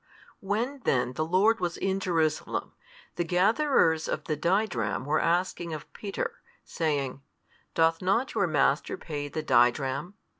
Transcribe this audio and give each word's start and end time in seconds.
When 0.39 0.79
then 0.79 1.13
the 1.13 1.23
Lord 1.23 1.59
was 1.59 1.77
in 1.77 1.99
Jerusalem, 1.99 2.73
the 3.17 3.23
gatherers 3.23 4.07
of 4.07 4.23
the 4.23 4.35
didrachm 4.35 5.05
were 5.05 5.21
asking 5.21 5.75
of 5.75 5.93
Peter, 5.93 6.41
saying, 6.63 7.21
Doth 7.75 8.01
not 8.01 8.33
your 8.33 8.47
Master 8.47 8.97
pay 8.97 9.27
the 9.27 9.43
didrachm? 9.43 10.15